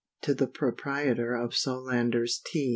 [0.23, 1.57] To the Proprietor of Dr.
[1.59, 2.69] SOLANDER'S TEA.